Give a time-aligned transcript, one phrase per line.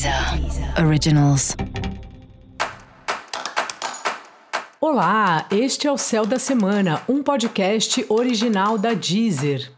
[0.00, 1.54] Deezer Originals.
[4.80, 9.70] Olá, este é o Céu da Semana, um podcast original da Deezer.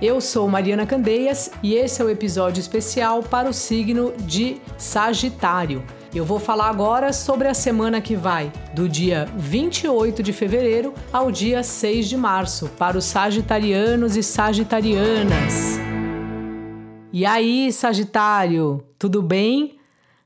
[0.00, 5.84] Eu sou Mariana Candeias e esse é o episódio especial para o signo de Sagitário.
[6.14, 11.30] Eu vou falar agora sobre a semana que vai, do dia 28 de fevereiro ao
[11.30, 15.87] dia 6 de março, para os sagitarianos e sagitarianas.
[17.10, 19.78] E aí, Sagitário, tudo bem?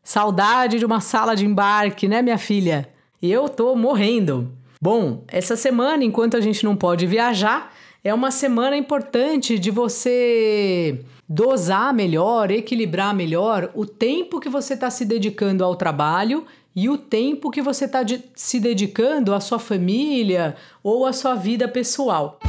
[0.03, 2.89] Saudade de uma sala de embarque, né, minha filha?
[3.23, 4.51] Eu tô morrendo.
[4.81, 7.73] Bom, essa semana, enquanto a gente não pode viajar,
[8.03, 14.91] é uma semana importante de você dosar melhor, equilibrar melhor o tempo que você está
[14.91, 16.45] se dedicando ao trabalho
[16.75, 21.37] e o tempo que você está de se dedicando à sua família ou à sua
[21.37, 22.41] vida pessoal.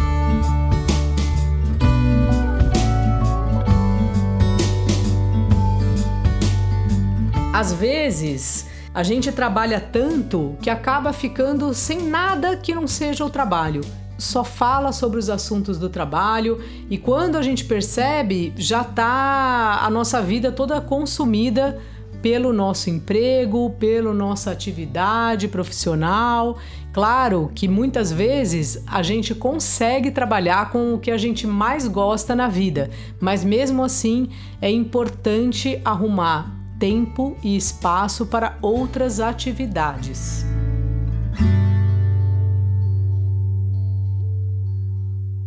[7.53, 8.65] Às vezes,
[8.95, 13.81] a gente trabalha tanto que acaba ficando sem nada que não seja o trabalho.
[14.17, 16.59] Só fala sobre os assuntos do trabalho
[16.89, 21.79] e quando a gente percebe, já tá a nossa vida toda consumida
[22.23, 26.57] pelo nosso emprego, pela nossa atividade profissional.
[26.91, 32.35] Claro que muitas vezes a gente consegue trabalhar com o que a gente mais gosta
[32.35, 40.45] na vida, mas mesmo assim é importante arrumar tempo e espaço para outras atividades.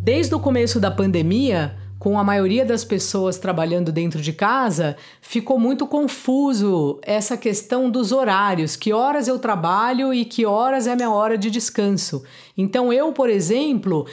[0.01, 5.59] Desde o começo da pandemia, com a maioria das pessoas trabalhando dentro de casa, ficou
[5.59, 11.11] muito confuso essa questão dos horários, que horas eu trabalho e que horas é minha
[11.11, 12.25] hora de descanso.
[12.57, 14.07] Então eu, por exemplo,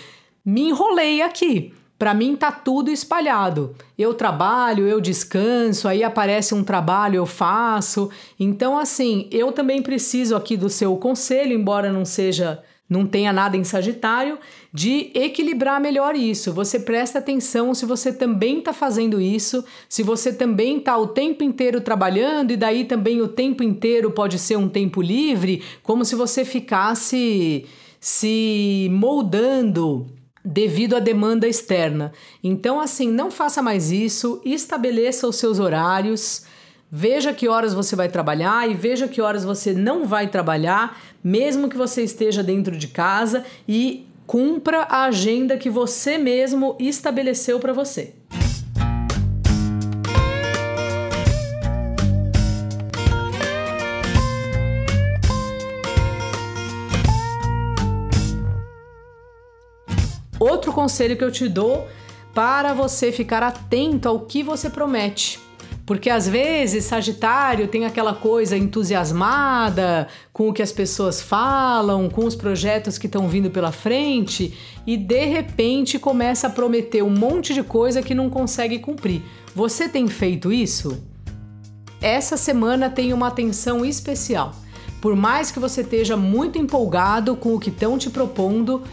[0.44, 1.74] me enrolei aqui.
[2.04, 3.78] Para mim tá tudo espalhado.
[3.98, 8.10] Eu trabalho, eu descanso, aí aparece um trabalho, eu faço.
[8.38, 13.56] Então assim, eu também preciso aqui do seu conselho, embora não seja não tenha nada
[13.56, 14.38] em Sagitário,
[14.74, 16.52] de equilibrar melhor isso.
[16.52, 21.42] Você presta atenção se você também está fazendo isso, se você também está o tempo
[21.42, 26.16] inteiro trabalhando e daí também o tempo inteiro pode ser um tempo livre, como se
[26.16, 27.66] você ficasse
[27.98, 30.12] se moldando
[30.44, 32.12] devido à demanda externa.
[32.44, 36.46] Então, assim, não faça mais isso, estabeleça os seus horários,
[36.92, 41.70] veja que horas você vai trabalhar e veja que horas você não vai trabalhar, mesmo
[41.70, 47.74] que você esteja dentro de casa e cumpra a agenda que você mesmo estabeleceu para
[47.74, 48.14] você.
[60.44, 61.88] Outro conselho que eu te dou
[62.34, 65.40] para você ficar atento ao que você promete.
[65.86, 72.26] Porque às vezes Sagitário tem aquela coisa entusiasmada com o que as pessoas falam, com
[72.26, 74.54] os projetos que estão vindo pela frente
[74.86, 79.22] e de repente começa a prometer um monte de coisa que não consegue cumprir.
[79.56, 81.02] Você tem feito isso?
[82.02, 84.54] Essa semana tem uma atenção especial.
[85.02, 88.84] Por mais que você esteja muito empolgado com o que estão te propondo,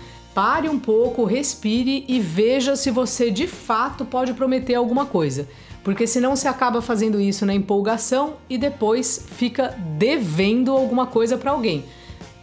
[0.42, 5.46] Pare um pouco, respire e veja se você de fato pode prometer alguma coisa.
[5.84, 11.50] Porque senão você acaba fazendo isso na empolgação e depois fica devendo alguma coisa para
[11.50, 11.84] alguém.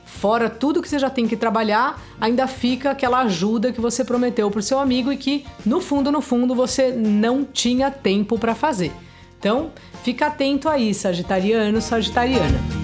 [0.06, 4.52] Fora tudo que você já tem que trabalhar, ainda fica aquela ajuda que você prometeu
[4.52, 8.54] para o seu amigo e que no fundo, no fundo, você não tinha tempo para
[8.54, 8.92] fazer.
[9.40, 9.72] Então,
[10.04, 12.77] fica atento aí, Sagitariano, Sagitariana.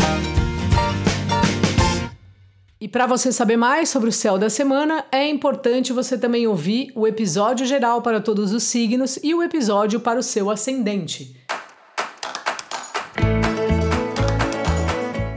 [2.83, 6.91] E para você saber mais sobre o céu da semana, é importante você também ouvir
[6.93, 11.33] o episódio geral para todos os signos e o episódio para o seu ascendente.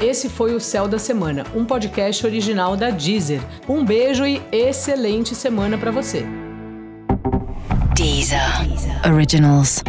[0.02, 3.40] Esse foi o Céu da Semana, um podcast original da Deezer.
[3.68, 6.26] Um beijo e excelente semana para você.
[7.94, 8.40] Deezer.
[9.08, 9.84] Originals.